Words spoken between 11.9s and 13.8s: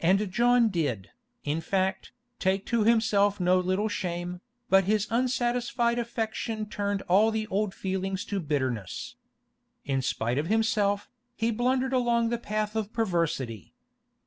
along the path of perversity.